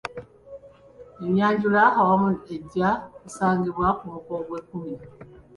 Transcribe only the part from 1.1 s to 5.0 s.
Ennyanjula ey'awamu ejja kusangibwa ku muko ogwekkumi.